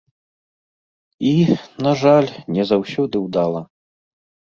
І, 1.33 1.35
на 1.89 1.93
жаль, 2.01 2.29
не 2.59 2.63
заўсёды 2.73 3.15
ўдала. 3.29 3.61